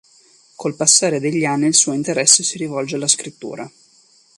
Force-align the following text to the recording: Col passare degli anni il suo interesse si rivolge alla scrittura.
Col 0.55 0.75
passare 0.75 1.19
degli 1.19 1.45
anni 1.45 1.67
il 1.67 1.75
suo 1.75 1.93
interesse 1.93 2.41
si 2.41 2.57
rivolge 2.57 2.95
alla 2.95 3.07
scrittura. 3.07 3.71